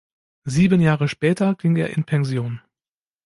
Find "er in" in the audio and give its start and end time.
1.75-2.03